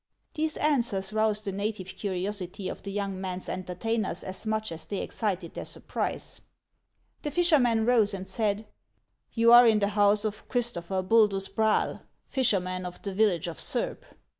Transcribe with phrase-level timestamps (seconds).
[0.33, 4.97] These answers roused the native curiosity of the young man's entertainers as much as they
[4.97, 6.41] excited their surprise.
[7.21, 8.65] The fisherman rose, and said:"
[9.35, 14.01] You are in the house of Christopher Buldus Braal, fisherman, of the village of Surb."